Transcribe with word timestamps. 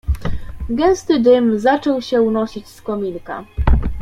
"Gęsty 0.69 1.19
dym 1.19 1.59
zaczął 1.59 2.01
się 2.01 2.21
unosić 2.21 2.67
z 2.67 2.81
kominka." 2.81 3.43